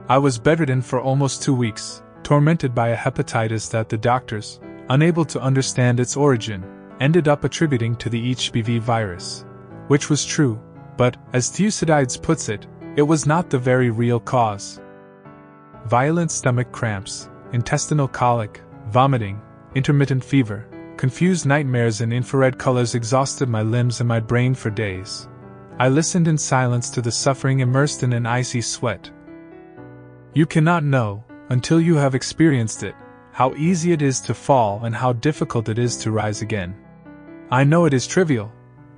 I 0.09 0.19
was 0.19 0.39
bedridden 0.39 0.81
for 0.81 1.01
almost 1.01 1.43
two 1.43 1.55
weeks, 1.55 2.03
tormented 2.31 2.73
by 2.73 2.91
a 2.91 2.97
hepatitis 2.97 3.69
that 3.69 3.89
the 3.89 3.99
doctors, 3.99 4.61
unable 4.91 5.25
to 5.25 5.41
understand 5.41 5.99
its 5.99 6.17
origin, 6.17 6.65
ended 7.01 7.27
up 7.27 7.43
attributing 7.43 7.97
to 7.97 8.09
the 8.09 8.31
HBV 8.37 8.79
virus. 8.79 9.45
Which 9.89 10.09
was 10.09 10.25
true, 10.25 10.61
but, 10.97 11.17
as 11.33 11.49
Thucydides 11.49 12.17
puts 12.17 12.49
it, 12.49 12.69
it 12.95 13.03
was 13.03 13.27
not 13.27 13.51
the 13.51 13.59
very 13.59 13.91
real 13.91 14.21
cause. 14.21 14.81
Violent 15.87 16.31
stomach 16.31 16.71
cramps, 16.71 17.29
intestinal 17.53 18.07
colic, 18.07 18.63
vomiting, 18.91 19.41
intermittent 19.75 20.23
fever, 20.23 20.69
Confused 20.99 21.47
nightmares 21.47 22.01
and 22.01 22.13
infrared 22.13 22.59
colors 22.59 22.95
exhausted 22.95 23.49
my 23.49 23.63
limbs 23.63 24.01
and 24.01 24.07
my 24.07 24.21
brain 24.21 24.55
for 24.55 24.71
days. 24.71 25.29
I 25.81 25.89
listened 25.89 26.29
in 26.29 26.39
silence 26.39 26.91
to 26.91 27.01
the 27.01 27.11
suffering 27.11 27.59
immersed 27.61 28.03
in 28.05 28.13
an 28.13 28.27
icy 28.27 28.61
sweat. 28.61 29.11
You 30.35 30.45
cannot 30.45 30.85
know, 30.85 31.25
until 31.51 31.81
you 31.81 31.97
have 31.97 32.15
experienced 32.15 32.83
it, 32.83 32.95
how 33.33 33.55
easy 33.55 33.93
it 33.93 34.03
is 34.03 34.21
to 34.21 34.35
fall 34.35 34.85
and 34.85 34.95
how 34.95 35.13
difficult 35.13 35.69
it 35.69 35.79
is 35.79 35.97
to 35.99 36.11
rise 36.11 36.43
again. 36.43 36.75
I 37.51 37.65
know 37.65 37.85
it 37.85 37.95
is 37.95 38.07
trivial, 38.07 38.51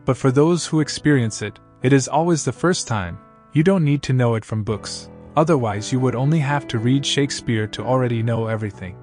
but 0.04 0.16
for 0.16 0.30
those 0.30 0.66
who 0.66 0.80
experience 0.80 1.42
it, 1.42 1.58
it 1.82 1.92
is 1.92 2.08
always 2.08 2.44
the 2.44 2.52
first 2.52 2.86
time. 2.86 3.18
You 3.52 3.62
don't 3.62 3.84
need 3.84 4.02
to 4.04 4.12
know 4.12 4.36
it 4.36 4.44
from 4.44 4.64
books, 4.64 5.10
otherwise, 5.36 5.92
you 5.92 6.00
would 6.00 6.14
only 6.14 6.38
have 6.38 6.66
to 6.68 6.78
read 6.78 7.04
Shakespeare 7.04 7.66
to 7.68 7.82
already 7.82 8.22
know 8.22 8.46
everything. 8.46 8.96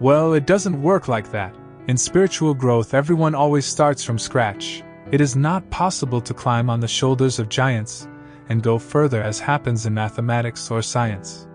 Well, 0.00 0.34
it 0.34 0.46
doesn't 0.46 0.80
work 0.80 1.08
like 1.08 1.30
that, 1.32 1.54
In 1.86 1.98
spiritual 1.98 2.54
growth, 2.54 2.94
everyone 2.94 3.34
always 3.34 3.66
starts 3.66 4.02
from 4.02 4.18
scratch. 4.18 4.82
It 5.12 5.20
is 5.20 5.36
not 5.36 5.68
possible 5.68 6.18
to 6.22 6.32
climb 6.32 6.70
on 6.70 6.80
the 6.80 6.88
shoulders 6.88 7.38
of 7.38 7.50
giants 7.50 8.08
and 8.48 8.62
go 8.62 8.78
further 8.78 9.22
as 9.22 9.38
happens 9.38 9.84
in 9.84 9.92
mathematics 9.92 10.70
or 10.70 10.80
science. 10.80 11.46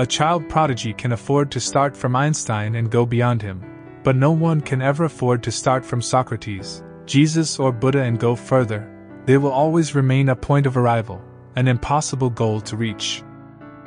A 0.00 0.06
child 0.06 0.48
prodigy 0.48 0.92
can 0.92 1.10
afford 1.10 1.50
to 1.50 1.58
start 1.58 1.96
from 1.96 2.14
Einstein 2.14 2.76
and 2.76 2.88
go 2.88 3.04
beyond 3.04 3.42
him, 3.42 3.64
but 4.04 4.14
no 4.14 4.30
one 4.30 4.60
can 4.60 4.80
ever 4.80 5.02
afford 5.02 5.42
to 5.42 5.50
start 5.50 5.84
from 5.84 6.00
Socrates, 6.00 6.84
Jesus, 7.04 7.58
or 7.58 7.72
Buddha 7.72 8.02
and 8.02 8.16
go 8.16 8.36
further. 8.36 8.88
They 9.26 9.38
will 9.38 9.50
always 9.50 9.96
remain 9.96 10.28
a 10.28 10.36
point 10.36 10.66
of 10.66 10.76
arrival, 10.76 11.20
an 11.56 11.66
impossible 11.66 12.30
goal 12.30 12.60
to 12.60 12.76
reach. 12.76 13.24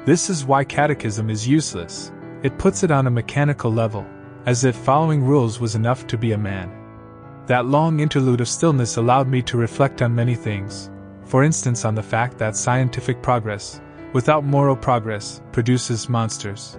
This 0.04 0.30
is 0.30 0.44
why 0.44 0.66
catechism 0.66 1.30
is 1.30 1.48
useless. 1.48 2.12
It 2.44 2.58
puts 2.58 2.84
it 2.84 2.92
on 2.92 3.08
a 3.08 3.12
mechanical 3.12 3.72
level, 3.72 4.06
as 4.46 4.66
if 4.66 4.76
following 4.76 5.24
rules 5.24 5.62
was 5.62 5.76
enough 5.76 6.08
to 6.08 6.18
be 6.18 6.34
a 6.34 6.38
man. 6.38 6.70
That 7.46 7.68
long 7.68 8.02
interlude 8.02 8.42
of 8.42 8.50
stillness 8.50 8.98
allowed 8.98 9.30
me 9.30 9.42
to 9.44 9.56
reflect 9.56 10.02
on 10.02 10.14
many 10.14 10.36
things, 10.36 10.92
for 11.24 11.42
instance, 11.42 11.86
on 11.86 11.96
the 11.96 12.04
fact 12.04 12.38
that 12.40 12.58
scientific 12.58 13.22
progress, 13.22 13.80
without 14.14 14.44
moral 14.44 14.76
progress, 14.76 15.42
produces 15.52 16.10
monsters. 16.10 16.78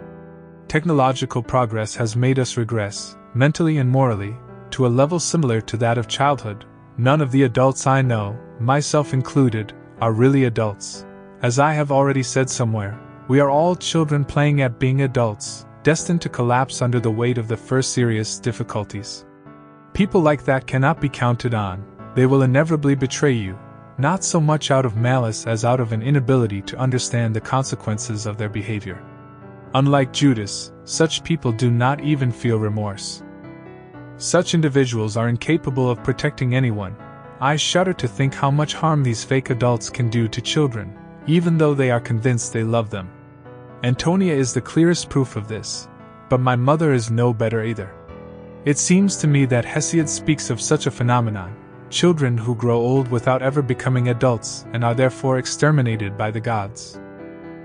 Technological 0.68 1.42
progress 1.42 1.94
has 1.94 2.16
made 2.16 2.38
us 2.38 2.56
regress, 2.56 3.16
mentally 3.34 3.78
and 3.78 3.90
morally, 3.90 4.36
to 4.70 4.86
a 4.86 4.88
level 4.88 5.18
similar 5.20 5.60
to 5.60 5.76
that 5.76 5.98
of 5.98 6.08
childhood. 6.08 6.64
None 6.96 7.20
of 7.20 7.30
the 7.30 7.44
adults 7.44 7.86
I 7.86 8.02
know, 8.02 8.38
myself 8.60 9.12
included, 9.12 9.72
are 10.00 10.12
really 10.12 10.44
adults. 10.44 11.06
As 11.42 11.58
I 11.58 11.72
have 11.72 11.92
already 11.92 12.22
said 12.22 12.48
somewhere, 12.48 12.98
we 13.28 13.40
are 13.40 13.50
all 13.50 13.74
children 13.76 14.24
playing 14.24 14.62
at 14.62 14.78
being 14.78 15.02
adults, 15.02 15.66
destined 15.82 16.20
to 16.22 16.28
collapse 16.28 16.82
under 16.82 17.00
the 17.00 17.10
weight 17.10 17.38
of 17.38 17.48
the 17.48 17.56
first 17.56 17.92
serious 17.92 18.38
difficulties. 18.38 19.24
People 19.94 20.20
like 20.20 20.44
that 20.44 20.66
cannot 20.66 21.00
be 21.00 21.08
counted 21.08 21.54
on, 21.54 21.84
they 22.14 22.26
will 22.26 22.42
inevitably 22.42 22.94
betray 22.94 23.32
you, 23.32 23.58
not 24.02 24.24
so 24.24 24.40
much 24.40 24.72
out 24.72 24.84
of 24.84 24.96
malice 24.96 25.46
as 25.46 25.64
out 25.64 25.78
of 25.78 25.92
an 25.92 26.02
inability 26.02 26.60
to 26.60 26.76
understand 26.76 27.34
the 27.34 27.40
consequences 27.40 28.26
of 28.26 28.36
their 28.36 28.48
behavior. 28.48 29.00
Unlike 29.74 30.12
Judas, 30.12 30.72
such 30.82 31.22
people 31.22 31.52
do 31.52 31.70
not 31.70 32.00
even 32.00 32.32
feel 32.32 32.58
remorse. 32.58 33.22
Such 34.16 34.54
individuals 34.54 35.16
are 35.16 35.28
incapable 35.28 35.88
of 35.88 36.02
protecting 36.02 36.56
anyone. 36.56 36.96
I 37.40 37.54
shudder 37.54 37.92
to 37.92 38.08
think 38.08 38.34
how 38.34 38.50
much 38.50 38.74
harm 38.74 39.04
these 39.04 39.22
fake 39.22 39.50
adults 39.50 39.88
can 39.88 40.10
do 40.10 40.26
to 40.26 40.40
children, 40.40 40.98
even 41.28 41.56
though 41.56 41.72
they 41.72 41.92
are 41.92 42.00
convinced 42.00 42.52
they 42.52 42.64
love 42.64 42.90
them. 42.90 43.08
Antonia 43.84 44.34
is 44.34 44.52
the 44.52 44.60
clearest 44.60 45.10
proof 45.10 45.36
of 45.36 45.46
this, 45.46 45.88
but 46.28 46.40
my 46.40 46.56
mother 46.56 46.92
is 46.92 47.12
no 47.12 47.32
better 47.32 47.62
either. 47.62 47.94
It 48.64 48.78
seems 48.78 49.16
to 49.18 49.28
me 49.28 49.44
that 49.46 49.64
Hesiod 49.64 50.08
speaks 50.08 50.50
of 50.50 50.60
such 50.60 50.86
a 50.86 50.90
phenomenon 50.90 51.56
children 51.92 52.36
who 52.36 52.56
grow 52.56 52.80
old 52.80 53.06
without 53.08 53.42
ever 53.42 53.62
becoming 53.62 54.08
adults 54.08 54.64
and 54.72 54.82
are 54.84 54.94
therefore 54.94 55.38
exterminated 55.38 56.16
by 56.16 56.30
the 56.30 56.40
gods. 56.40 56.98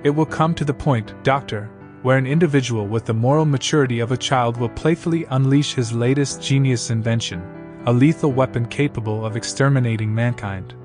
It 0.03 0.11
will 0.11 0.25
come 0.25 0.53
to 0.55 0.65
the 0.65 0.73
point, 0.73 1.15
Doctor, 1.23 1.71
where 2.03 2.17
an 2.17 2.27
individual 2.27 2.85
with 2.85 3.05
the 3.05 3.13
moral 3.13 3.45
maturity 3.45 3.99
of 3.99 4.11
a 4.11 4.17
child 4.17 4.57
will 4.57 4.69
playfully 4.69 5.25
unleash 5.29 5.73
his 5.73 5.93
latest 5.93 6.41
genius 6.41 6.91
invention, 6.91 7.41
a 7.85 7.93
lethal 7.93 8.31
weapon 8.31 8.67
capable 8.67 9.25
of 9.25 9.35
exterminating 9.35 10.13
mankind. 10.13 10.75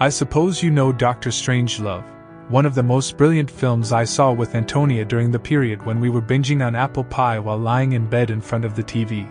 I 0.00 0.08
suppose 0.08 0.62
you 0.62 0.70
know 0.70 0.92
Doctor 0.92 1.30
Strangelove 1.30 2.04
one 2.48 2.64
of 2.64 2.74
the 2.74 2.82
most 2.82 3.18
brilliant 3.18 3.50
films 3.50 3.92
I 3.92 4.04
saw 4.04 4.32
with 4.32 4.54
Antonia 4.54 5.04
during 5.04 5.30
the 5.30 5.38
period 5.38 5.84
when 5.84 6.00
we 6.00 6.08
were 6.08 6.22
binging 6.22 6.64
on 6.64 6.74
apple 6.74 7.04
pie 7.04 7.38
while 7.38 7.58
lying 7.58 7.92
in 7.92 8.08
bed 8.08 8.30
in 8.30 8.40
front 8.40 8.64
of 8.64 8.74
the 8.74 8.82
TV. 8.82 9.28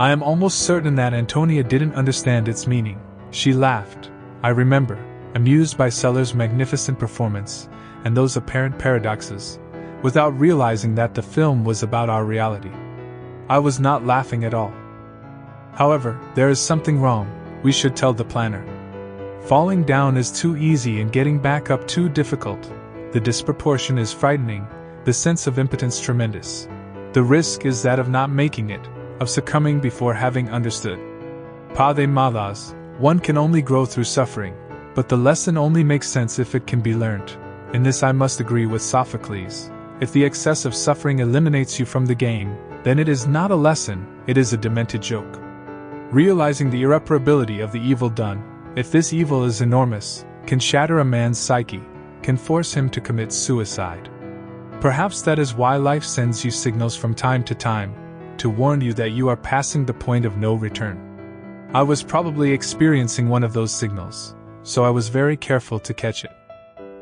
I 0.00 0.12
am 0.12 0.22
almost 0.22 0.60
certain 0.60 0.94
that 0.94 1.12
Antonia 1.12 1.62
didn't 1.62 1.94
understand 1.94 2.48
its 2.48 2.66
meaning. 2.66 2.98
She 3.32 3.52
laughed, 3.52 4.10
I 4.42 4.48
remember, 4.48 4.98
amused 5.34 5.76
by 5.76 5.90
Sellers' 5.90 6.34
magnificent 6.34 6.98
performance 6.98 7.68
and 8.06 8.16
those 8.16 8.38
apparent 8.38 8.78
paradoxes, 8.78 9.58
without 10.02 10.40
realizing 10.40 10.94
that 10.94 11.14
the 11.14 11.20
film 11.20 11.66
was 11.66 11.82
about 11.82 12.08
our 12.08 12.24
reality. 12.24 12.70
I 13.50 13.58
was 13.58 13.78
not 13.78 14.06
laughing 14.06 14.46
at 14.46 14.54
all. 14.54 14.72
However, 15.74 16.18
there 16.34 16.48
is 16.48 16.58
something 16.58 16.98
wrong, 16.98 17.30
we 17.62 17.70
should 17.70 17.94
tell 17.94 18.14
the 18.14 18.24
planner. 18.24 18.64
Falling 19.42 19.84
down 19.84 20.16
is 20.16 20.32
too 20.32 20.56
easy 20.56 21.02
and 21.02 21.12
getting 21.12 21.38
back 21.38 21.70
up 21.70 21.86
too 21.86 22.08
difficult. 22.08 22.72
The 23.12 23.20
disproportion 23.20 23.98
is 23.98 24.14
frightening, 24.14 24.66
the 25.04 25.12
sense 25.12 25.46
of 25.46 25.58
impotence 25.58 26.00
tremendous. 26.00 26.68
The 27.12 27.22
risk 27.22 27.66
is 27.66 27.82
that 27.82 27.98
of 27.98 28.08
not 28.08 28.30
making 28.30 28.70
it, 28.70 28.88
of 29.20 29.30
succumbing 29.30 29.80
before 29.80 30.14
having 30.14 30.48
understood. 30.50 30.98
Pathei 31.74 32.08
mathos, 32.08 32.74
one 32.98 33.18
can 33.18 33.38
only 33.38 33.62
grow 33.62 33.86
through 33.86 34.04
suffering, 34.04 34.54
but 34.94 35.08
the 35.08 35.16
lesson 35.16 35.56
only 35.56 35.84
makes 35.84 36.08
sense 36.08 36.38
if 36.38 36.54
it 36.54 36.66
can 36.66 36.80
be 36.80 36.94
learnt. 36.94 37.38
In 37.74 37.82
this 37.82 38.02
I 38.02 38.12
must 38.12 38.40
agree 38.40 38.66
with 38.66 38.82
Sophocles. 38.82 39.70
If 40.00 40.12
the 40.12 40.24
excess 40.24 40.64
of 40.64 40.74
suffering 40.74 41.20
eliminates 41.20 41.78
you 41.78 41.86
from 41.86 42.06
the 42.06 42.14
game, 42.14 42.56
then 42.82 42.98
it 42.98 43.08
is 43.08 43.26
not 43.26 43.50
a 43.50 43.54
lesson, 43.56 44.06
it 44.26 44.36
is 44.36 44.52
a 44.52 44.56
demented 44.56 45.02
joke. 45.02 45.38
Realizing 46.10 46.70
the 46.70 46.82
irreparability 46.82 47.62
of 47.62 47.70
the 47.70 47.80
evil 47.80 48.08
done, 48.08 48.42
if 48.74 48.90
this 48.90 49.12
evil 49.12 49.44
is 49.44 49.60
enormous, 49.60 50.24
can 50.46 50.58
shatter 50.58 50.98
a 50.98 51.04
man's 51.04 51.38
psyche, 51.38 51.82
can 52.22 52.36
force 52.36 52.72
him 52.72 52.88
to 52.90 53.00
commit 53.00 53.32
suicide. 53.32 54.10
Perhaps 54.80 55.22
that 55.22 55.38
is 55.38 55.54
why 55.54 55.76
life 55.76 56.04
sends 56.04 56.44
you 56.44 56.50
signals 56.50 56.96
from 56.96 57.14
time 57.14 57.44
to 57.44 57.54
time, 57.54 57.94
to 58.40 58.50
warn 58.50 58.80
you 58.80 58.92
that 58.94 59.12
you 59.12 59.28
are 59.28 59.36
passing 59.36 59.84
the 59.84 59.94
point 59.94 60.24
of 60.24 60.36
no 60.36 60.54
return. 60.54 60.98
I 61.74 61.82
was 61.82 62.02
probably 62.02 62.50
experiencing 62.50 63.28
one 63.28 63.44
of 63.44 63.52
those 63.52 63.70
signals, 63.70 64.34
so 64.62 64.82
I 64.82 64.90
was 64.90 65.08
very 65.08 65.36
careful 65.36 65.78
to 65.78 65.94
catch 65.94 66.24
it. 66.24 66.32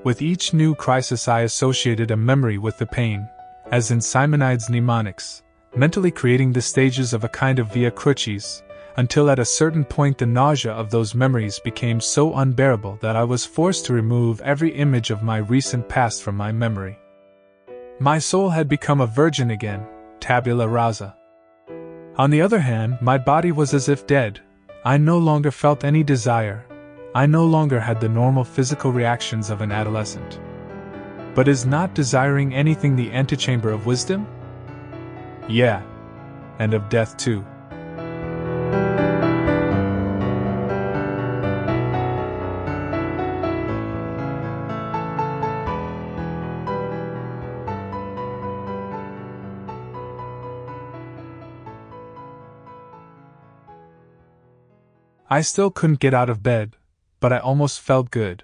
With 0.05 0.21
each 0.21 0.53
new 0.53 0.75
crisis, 0.75 1.29
I 1.29 1.43
associated 1.43 2.11
a 2.11 2.17
memory 2.17 2.59
with 2.59 2.77
the 2.79 2.87
pain, 2.87 3.29
as 3.71 3.91
in 3.91 4.01
Simonides' 4.01 4.69
mnemonics, 4.69 5.43
mentally 5.77 6.11
creating 6.11 6.53
the 6.53 6.61
stages 6.61 7.13
of 7.13 7.25
a 7.25 7.29
kind 7.29 7.59
of 7.59 7.73
via 7.73 7.91
crucis, 7.91 8.63
until 8.97 9.31
at 9.31 9.39
a 9.39 9.45
certain 9.45 9.85
point 9.85 10.19
the 10.19 10.27
nausea 10.27 10.73
of 10.73 10.91
those 10.91 11.15
memories 11.15 11.61
became 11.61 12.01
so 12.01 12.35
unbearable 12.35 12.99
that 13.01 13.15
I 13.15 13.23
was 13.23 13.47
forced 13.47 13.87
to 13.87 13.93
remove 13.93 14.41
every 14.41 14.71
image 14.71 15.11
of 15.11 15.23
my 15.23 15.39
recent 15.39 15.89
past 15.89 16.23
from 16.23 16.37
my 16.37 16.51
memory. 16.51 16.99
My 18.01 18.19
soul 18.19 18.51
had 18.51 18.69
become 18.69 19.01
a 19.01 19.07
virgin 19.07 19.53
again, 19.53 19.87
tabula 20.21 20.67
rasa. 20.67 21.15
On 22.19 22.31
the 22.31 22.43
other 22.43 22.59
hand, 22.59 22.99
my 23.01 23.17
body 23.17 23.53
was 23.53 23.73
as 23.75 23.89
if 23.89 24.05
dead. 24.05 24.41
I 24.85 24.97
no 24.97 25.19
longer 25.19 25.53
felt 25.53 25.85
any 25.85 26.03
desire. 26.03 26.65
I 27.15 27.27
no 27.27 27.45
longer 27.47 27.79
had 27.79 28.01
the 28.01 28.09
normal 28.09 28.43
physical 28.43 28.91
reactions 28.91 29.51
of 29.51 29.61
an 29.61 29.71
adolescent. 29.71 30.41
But 31.37 31.47
is 31.47 31.65
not 31.65 31.95
desiring 31.95 32.53
anything 32.53 32.97
the 32.97 33.13
antechamber 33.13 33.71
of 33.71 33.87
wisdom? 33.87 34.27
Yeah. 35.49 35.81
And 36.59 36.75
of 36.75 36.89
death 36.89 37.17
too. 37.17 37.45
I 55.39 55.43
still 55.43 55.71
couldn't 55.71 56.01
get 56.01 56.15
out 56.15 56.29
of 56.29 56.43
bed, 56.43 56.75
but 57.21 57.33
I 57.33 57.39
almost 57.39 57.81
felt 57.81 58.11
good. 58.11 58.43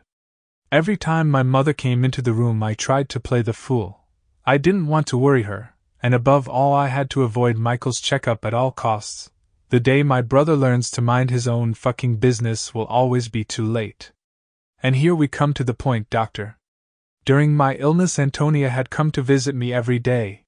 Every 0.70 0.96
time 0.96 1.28
my 1.28 1.42
mother 1.42 1.72
came 1.72 2.04
into 2.04 2.22
the 2.22 2.32
room, 2.32 2.62
I 2.62 2.74
tried 2.74 3.08
to 3.08 3.18
play 3.18 3.42
the 3.42 3.52
fool. 3.52 4.04
I 4.46 4.58
didn't 4.58 4.86
want 4.86 5.08
to 5.08 5.18
worry 5.18 5.42
her, 5.42 5.74
and 6.00 6.14
above 6.14 6.48
all, 6.48 6.72
I 6.72 6.86
had 6.86 7.10
to 7.10 7.24
avoid 7.24 7.56
Michael's 7.58 7.98
checkup 8.00 8.44
at 8.44 8.54
all 8.54 8.70
costs. 8.70 9.32
The 9.70 9.80
day 9.80 10.04
my 10.04 10.22
brother 10.22 10.54
learns 10.54 10.88
to 10.92 11.02
mind 11.02 11.30
his 11.30 11.48
own 11.48 11.74
fucking 11.74 12.18
business 12.18 12.72
will 12.72 12.86
always 12.86 13.28
be 13.28 13.42
too 13.42 13.66
late. 13.66 14.12
And 14.80 14.94
here 14.94 15.16
we 15.16 15.26
come 15.26 15.52
to 15.54 15.64
the 15.64 15.74
point, 15.74 16.08
Doctor. 16.10 16.60
During 17.24 17.56
my 17.56 17.74
illness, 17.74 18.20
Antonia 18.20 18.70
had 18.70 18.88
come 18.90 19.10
to 19.10 19.20
visit 19.20 19.56
me 19.56 19.72
every 19.72 19.98
day. 19.98 20.44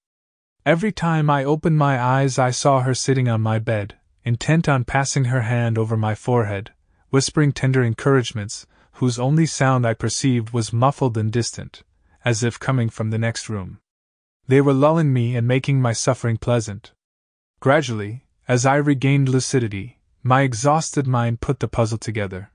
Every 0.64 0.92
time 0.92 1.28
I 1.28 1.42
opened 1.42 1.76
my 1.76 2.00
eyes, 2.00 2.38
I 2.38 2.52
saw 2.52 2.82
her 2.82 2.94
sitting 2.94 3.28
on 3.28 3.40
my 3.40 3.58
bed, 3.58 3.96
intent 4.26 4.68
on 4.68 4.82
passing 4.82 5.26
her 5.26 5.42
hand 5.42 5.78
over 5.78 5.96
my 5.96 6.12
forehead, 6.12 6.72
whispering 7.10 7.52
tender 7.52 7.84
encouragements, 7.84 8.66
whose 8.94 9.20
only 9.20 9.46
sound 9.46 9.86
I 9.86 9.94
perceived 9.94 10.50
was 10.50 10.72
muffled 10.72 11.16
and 11.16 11.30
distant, 11.32 11.84
as 12.24 12.42
if 12.42 12.58
coming 12.58 12.88
from 12.88 13.10
the 13.10 13.18
next 13.18 13.48
room. 13.48 13.78
They 14.48 14.60
were 14.60 14.72
lulling 14.72 15.12
me 15.12 15.36
and 15.36 15.46
making 15.46 15.80
my 15.80 15.92
suffering 15.92 16.38
pleasant. 16.38 16.92
Gradually, 17.60 18.24
as 18.48 18.66
I 18.66 18.76
regained 18.76 19.28
lucidity, 19.28 20.00
my 20.24 20.42
exhausted 20.42 21.06
mind 21.06 21.40
put 21.40 21.60
the 21.60 21.68
puzzle 21.68 21.98
together. 21.98 22.50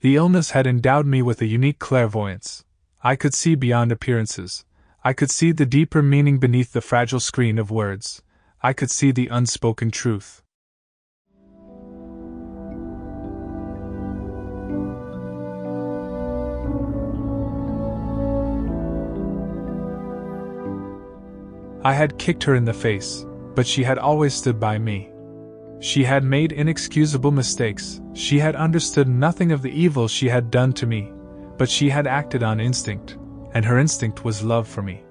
The 0.00 0.16
illness 0.16 0.52
had 0.52 0.66
endowed 0.66 1.04
me 1.04 1.20
with 1.20 1.42
a 1.42 1.46
unique 1.46 1.78
clairvoyance. 1.78 2.64
I 3.04 3.16
could 3.16 3.34
see 3.34 3.54
beyond 3.54 3.92
appearances. 3.92 4.64
I 5.04 5.12
could 5.12 5.30
see 5.30 5.52
the 5.52 5.66
deeper 5.66 6.00
meaning 6.00 6.38
beneath 6.38 6.72
the 6.72 6.80
fragile 6.80 7.20
screen 7.20 7.58
of 7.58 7.70
words, 7.70 8.22
I 8.62 8.72
could 8.72 8.90
see 8.90 9.10
the 9.10 9.28
unspoken 9.28 9.90
truth. 9.90 10.42
I 21.82 21.94
had 21.94 22.18
kicked 22.18 22.44
her 22.44 22.54
in 22.54 22.64
the 22.64 22.74
face, 22.74 23.24
but 23.54 23.66
she 23.66 23.82
had 23.82 23.98
always 23.98 24.34
stood 24.34 24.60
by 24.60 24.78
me. 24.78 25.10
She 25.80 26.04
had 26.04 26.24
made 26.24 26.52
inexcusable 26.52 27.30
mistakes, 27.30 28.02
she 28.12 28.38
had 28.38 28.54
understood 28.54 29.08
nothing 29.08 29.50
of 29.50 29.62
the 29.62 29.70
evil 29.70 30.06
she 30.06 30.28
had 30.28 30.50
done 30.50 30.74
to 30.74 30.86
me, 30.86 31.10
but 31.56 31.70
she 31.70 31.88
had 31.88 32.06
acted 32.06 32.42
on 32.42 32.60
instinct, 32.60 33.16
and 33.54 33.64
her 33.64 33.78
instinct 33.78 34.24
was 34.24 34.42
love 34.42 34.68
for 34.68 34.82
me. 34.82 35.02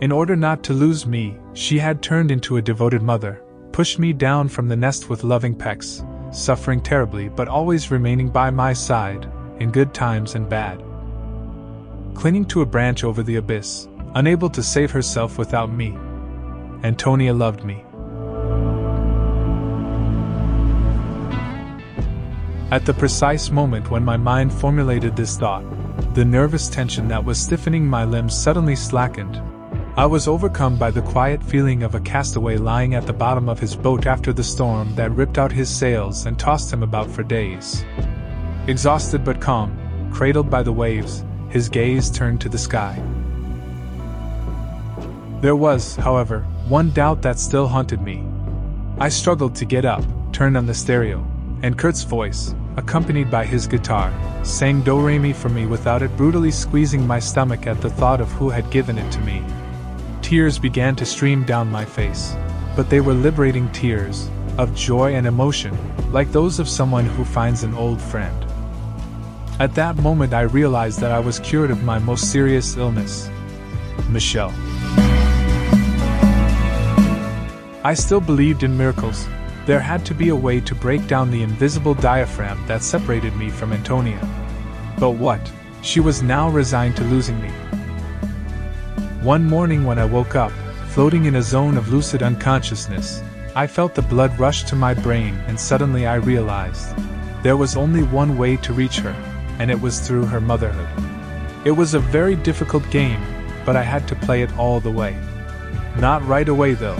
In 0.00 0.10
order 0.10 0.34
not 0.34 0.62
to 0.64 0.72
lose 0.72 1.06
me, 1.06 1.36
she 1.52 1.78
had 1.78 2.02
turned 2.02 2.30
into 2.30 2.56
a 2.56 2.62
devoted 2.62 3.02
mother, 3.02 3.42
pushed 3.70 3.98
me 3.98 4.14
down 4.14 4.48
from 4.48 4.66
the 4.66 4.76
nest 4.76 5.10
with 5.10 5.24
loving 5.24 5.54
pecks, 5.54 6.02
suffering 6.30 6.80
terribly 6.80 7.28
but 7.28 7.48
always 7.48 7.90
remaining 7.90 8.30
by 8.30 8.50
my 8.50 8.72
side, 8.72 9.30
in 9.60 9.70
good 9.70 9.92
times 9.92 10.34
and 10.34 10.48
bad. 10.48 10.82
Clinging 12.14 12.46
to 12.46 12.62
a 12.62 12.66
branch 12.66 13.04
over 13.04 13.22
the 13.22 13.36
abyss, 13.36 13.88
unable 14.14 14.50
to 14.50 14.62
save 14.62 14.90
herself 14.90 15.38
without 15.38 15.72
me, 15.72 15.96
Antonia 16.84 17.32
loved 17.32 17.64
me. 17.64 17.84
At 22.70 22.86
the 22.86 22.94
precise 22.94 23.50
moment 23.50 23.90
when 23.90 24.04
my 24.04 24.16
mind 24.16 24.52
formulated 24.52 25.14
this 25.14 25.36
thought, 25.36 25.64
the 26.14 26.24
nervous 26.24 26.68
tension 26.68 27.06
that 27.08 27.24
was 27.24 27.38
stiffening 27.38 27.86
my 27.86 28.04
limbs 28.04 28.34
suddenly 28.34 28.76
slackened. 28.76 29.40
I 29.94 30.06
was 30.06 30.26
overcome 30.26 30.78
by 30.78 30.90
the 30.90 31.02
quiet 31.02 31.42
feeling 31.42 31.82
of 31.82 31.94
a 31.94 32.00
castaway 32.00 32.56
lying 32.56 32.94
at 32.94 33.06
the 33.06 33.12
bottom 33.12 33.48
of 33.48 33.60
his 33.60 33.76
boat 33.76 34.06
after 34.06 34.32
the 34.32 34.42
storm 34.42 34.94
that 34.94 35.10
ripped 35.12 35.36
out 35.36 35.52
his 35.52 35.68
sails 35.68 36.24
and 36.24 36.38
tossed 36.38 36.72
him 36.72 36.82
about 36.82 37.10
for 37.10 37.22
days. 37.22 37.84
Exhausted 38.66 39.22
but 39.22 39.40
calm, 39.40 39.76
cradled 40.10 40.48
by 40.48 40.62
the 40.62 40.72
waves, 40.72 41.24
his 41.50 41.68
gaze 41.68 42.10
turned 42.10 42.40
to 42.40 42.48
the 42.48 42.56
sky. 42.56 43.02
There 45.42 45.56
was, 45.56 45.96
however, 45.96 46.42
one 46.68 46.90
doubt 46.90 47.20
that 47.22 47.36
still 47.36 47.66
haunted 47.66 48.00
me. 48.00 48.24
I 49.00 49.08
struggled 49.08 49.56
to 49.56 49.64
get 49.64 49.84
up, 49.84 50.04
turned 50.32 50.56
on 50.56 50.66
the 50.66 50.72
stereo, 50.72 51.26
and 51.62 51.76
Kurt's 51.76 52.04
voice, 52.04 52.54
accompanied 52.76 53.28
by 53.28 53.44
his 53.44 53.66
guitar, 53.66 54.14
sang 54.44 54.82
Do 54.82 55.00
Re 55.00 55.18
Mi 55.18 55.32
for 55.32 55.48
me 55.48 55.66
without 55.66 56.00
it 56.00 56.16
brutally 56.16 56.52
squeezing 56.52 57.04
my 57.04 57.18
stomach 57.18 57.66
at 57.66 57.80
the 57.80 57.90
thought 57.90 58.20
of 58.20 58.30
who 58.30 58.50
had 58.50 58.70
given 58.70 58.96
it 58.96 59.10
to 59.10 59.20
me. 59.22 59.42
Tears 60.22 60.60
began 60.60 60.94
to 60.94 61.04
stream 61.04 61.42
down 61.42 61.68
my 61.72 61.84
face, 61.84 62.36
but 62.76 62.88
they 62.88 63.00
were 63.00 63.12
liberating 63.12 63.68
tears, 63.72 64.30
of 64.58 64.76
joy 64.76 65.16
and 65.16 65.26
emotion, 65.26 65.76
like 66.12 66.30
those 66.30 66.60
of 66.60 66.68
someone 66.68 67.04
who 67.04 67.24
finds 67.24 67.64
an 67.64 67.74
old 67.74 68.00
friend. 68.00 68.46
At 69.58 69.74
that 69.74 69.96
moment, 69.96 70.34
I 70.34 70.42
realized 70.42 71.00
that 71.00 71.10
I 71.10 71.18
was 71.18 71.40
cured 71.40 71.72
of 71.72 71.82
my 71.82 71.98
most 71.98 72.30
serious 72.30 72.76
illness. 72.76 73.28
Michelle. 74.08 74.54
I 77.84 77.94
still 77.94 78.20
believed 78.20 78.62
in 78.62 78.76
miracles, 78.76 79.26
there 79.66 79.80
had 79.80 80.06
to 80.06 80.14
be 80.14 80.28
a 80.28 80.36
way 80.36 80.60
to 80.60 80.74
break 80.74 81.08
down 81.08 81.32
the 81.32 81.42
invisible 81.42 81.94
diaphragm 81.94 82.64
that 82.68 82.84
separated 82.84 83.34
me 83.36 83.50
from 83.50 83.72
Antonia. 83.72 84.20
But 85.00 85.12
what? 85.12 85.50
She 85.82 85.98
was 85.98 86.22
now 86.22 86.48
resigned 86.48 86.94
to 86.96 87.04
losing 87.04 87.42
me. 87.42 87.48
One 89.20 89.44
morning 89.44 89.84
when 89.84 89.98
I 89.98 90.04
woke 90.04 90.36
up, 90.36 90.52
floating 90.90 91.24
in 91.24 91.34
a 91.34 91.42
zone 91.42 91.76
of 91.76 91.92
lucid 91.92 92.22
unconsciousness, 92.22 93.20
I 93.56 93.66
felt 93.66 93.96
the 93.96 94.02
blood 94.02 94.38
rush 94.38 94.62
to 94.64 94.76
my 94.76 94.94
brain 94.94 95.34
and 95.48 95.58
suddenly 95.58 96.06
I 96.06 96.14
realized 96.14 96.94
there 97.42 97.56
was 97.56 97.76
only 97.76 98.04
one 98.04 98.38
way 98.38 98.56
to 98.58 98.72
reach 98.72 98.98
her, 98.98 99.16
and 99.58 99.72
it 99.72 99.80
was 99.80 99.98
through 99.98 100.26
her 100.26 100.40
motherhood. 100.40 100.88
It 101.66 101.72
was 101.72 101.94
a 101.94 101.98
very 101.98 102.36
difficult 102.36 102.88
game, 102.90 103.20
but 103.66 103.74
I 103.74 103.82
had 103.82 104.06
to 104.06 104.14
play 104.14 104.42
it 104.42 104.56
all 104.56 104.78
the 104.78 104.92
way. 104.92 105.16
Not 105.98 106.24
right 106.28 106.48
away 106.48 106.74
though. 106.74 106.98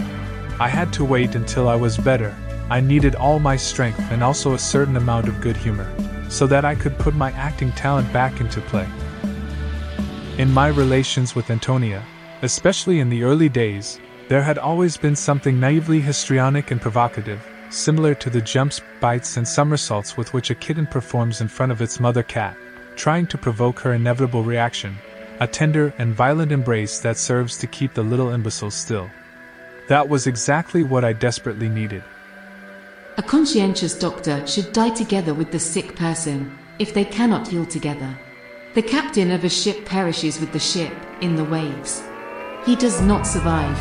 I 0.59 0.69
had 0.69 0.93
to 0.93 1.05
wait 1.05 1.35
until 1.35 1.67
I 1.67 1.75
was 1.75 1.97
better 1.97 2.35
I 2.69 2.79
needed 2.79 3.15
all 3.15 3.39
my 3.39 3.55
strength 3.55 3.99
and 4.09 4.23
also 4.23 4.53
a 4.53 4.59
certain 4.59 4.95
amount 4.95 5.27
of 5.27 5.41
good 5.41 5.57
humor, 5.57 5.91
so 6.29 6.47
that 6.47 6.65
I 6.65 6.75
could 6.75 6.97
put 6.97 7.13
my 7.13 7.31
acting 7.33 7.71
talent 7.73 8.11
back 8.13 8.39
into 8.39 8.61
play. 8.61 8.87
In 10.37 10.51
my 10.51 10.69
relations 10.69 11.35
with 11.35 11.51
Antonia, 11.51 12.03
especially 12.41 12.99
in 12.99 13.09
the 13.09 13.23
early 13.23 13.49
days, 13.49 13.99
there 14.29 14.41
had 14.41 14.57
always 14.57 14.97
been 14.97 15.15
something 15.15 15.59
naively 15.59 15.99
histrionic 15.99 16.71
and 16.71 16.81
provocative, 16.81 17.45
similar 17.69 18.15
to 18.15 18.29
the 18.29 18.41
jumps, 18.41 18.81
bites, 18.99 19.37
and 19.37 19.47
somersaults 19.47 20.17
with 20.17 20.33
which 20.33 20.49
a 20.49 20.55
kitten 20.55 20.87
performs 20.87 21.41
in 21.41 21.47
front 21.47 21.71
of 21.71 21.81
its 21.81 21.99
mother 21.99 22.23
cat, 22.23 22.57
trying 22.95 23.27
to 23.27 23.37
provoke 23.37 23.79
her 23.81 23.93
inevitable 23.93 24.43
reaction, 24.43 24.95
a 25.41 25.47
tender 25.47 25.93
and 25.97 26.15
violent 26.15 26.51
embrace 26.51 26.99
that 26.99 27.17
serves 27.17 27.57
to 27.57 27.67
keep 27.67 27.93
the 27.93 28.01
little 28.01 28.31
imbecile 28.31 28.71
still. 28.71 29.11
That 29.87 30.07
was 30.07 30.27
exactly 30.27 30.83
what 30.83 31.03
I 31.03 31.13
desperately 31.13 31.67
needed. 31.67 32.03
A 33.17 33.23
conscientious 33.23 33.97
doctor 33.97 34.45
should 34.47 34.71
die 34.73 34.89
together 34.89 35.33
with 35.33 35.51
the 35.51 35.59
sick 35.59 35.95
person, 35.95 36.57
if 36.79 36.93
they 36.93 37.05
cannot 37.05 37.47
heal 37.47 37.65
together. 37.65 38.17
The 38.75 38.81
captain 38.81 39.29
of 39.31 39.43
a 39.43 39.49
ship 39.49 39.85
perishes 39.85 40.39
with 40.39 40.51
the 40.51 40.59
ship, 40.59 40.93
in 41.21 41.35
the 41.35 41.43
waves. 41.43 42.01
He 42.65 42.75
does 42.75 43.01
not 43.01 43.27
survive. 43.27 43.77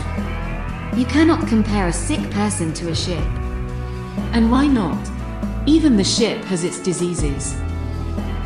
You 0.99 1.07
cannot 1.07 1.49
compare 1.49 1.87
a 1.87 1.93
sick 1.93 2.31
person 2.31 2.75
to 2.75 2.91
a 2.91 2.95
ship. 2.95 3.25
And 4.35 4.51
why 4.51 4.67
not? 4.67 5.09
Even 5.67 5.97
the 5.97 6.05
ship 6.05 6.45
has 6.45 6.65
its 6.65 6.81
diseases. 6.81 7.55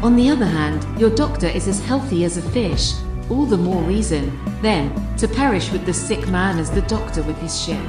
On 0.03 0.15
the 0.15 0.29
other 0.29 0.45
hand, 0.45 0.87
your 1.01 1.11
doctor 1.11 1.49
is 1.49 1.67
as 1.67 1.85
healthy 1.85 2.25
as 2.25 2.37
a 2.37 2.43
fish, 2.43 2.93
all 3.31 3.45
the 3.45 3.57
more 3.57 3.83
reason, 3.83 4.39
then, 4.63 4.93
to 5.17 5.27
perish 5.27 5.73
with 5.73 5.85
the 5.85 5.93
sick 5.93 6.29
man 6.29 6.59
as 6.59 6.71
the 6.71 6.83
doctor 6.83 7.23
with 7.23 7.37
his 7.39 7.61
ship. 7.61 7.85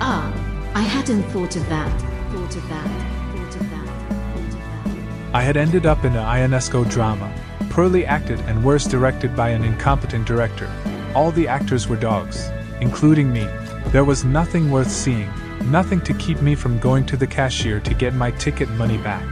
Ah, 0.00 0.32
I 0.74 0.80
hadn't 0.80 1.24
thought 1.24 1.56
of 1.56 1.68
that, 1.68 2.00
thought 2.32 2.56
of 2.56 2.68
that, 2.68 2.86
thought 3.34 3.56
of 3.56 3.70
that, 3.70 4.34
thought 4.34 4.54
of 4.54 4.60
that. 4.60 5.34
I 5.34 5.42
had 5.42 5.56
ended 5.56 5.84
up 5.84 6.04
in 6.04 6.16
an 6.16 6.24
Ionesco 6.24 6.88
drama, 6.90 7.30
poorly 7.68 8.06
acted 8.06 8.40
and 8.40 8.64
worse 8.64 8.86
directed 8.86 9.36
by 9.36 9.50
an 9.50 9.62
incompetent 9.62 10.26
director. 10.26 10.70
All 11.14 11.30
the 11.30 11.46
actors 11.46 11.86
were 11.86 11.96
dogs, 11.96 12.48
including 12.80 13.32
me. 13.32 13.46
There 13.86 14.04
was 14.04 14.24
nothing 14.24 14.70
worth 14.70 14.90
seeing, 14.90 15.28
nothing 15.70 16.00
to 16.02 16.14
keep 16.14 16.40
me 16.40 16.54
from 16.54 16.78
going 16.78 17.04
to 17.06 17.16
the 17.16 17.26
cashier 17.26 17.80
to 17.80 17.94
get 17.94 18.14
my 18.14 18.30
ticket 18.32 18.70
money 18.70 18.98
back. 18.98 19.24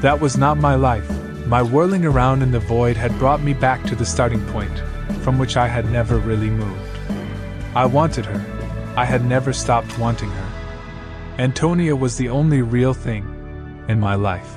That 0.00 0.20
was 0.20 0.36
not 0.38 0.56
my 0.56 0.74
life. 0.74 1.10
My 1.46 1.62
whirling 1.62 2.06
around 2.06 2.42
in 2.42 2.50
the 2.50 2.58
void 2.58 2.96
had 2.96 3.18
brought 3.18 3.42
me 3.42 3.52
back 3.52 3.84
to 3.84 3.94
the 3.94 4.06
starting 4.06 4.44
point, 4.46 4.78
from 5.20 5.38
which 5.38 5.58
I 5.58 5.68
had 5.68 5.90
never 5.90 6.18
really 6.18 6.48
moved. 6.48 6.98
I 7.74 7.84
wanted 7.84 8.24
her. 8.24 8.42
I 8.96 9.04
had 9.04 9.26
never 9.26 9.52
stopped 9.52 9.98
wanting 9.98 10.30
her. 10.30 10.50
Antonia 11.38 11.94
was 11.94 12.16
the 12.16 12.30
only 12.30 12.62
real 12.62 12.94
thing 12.94 13.24
in 13.88 14.00
my 14.00 14.14
life. 14.14 14.56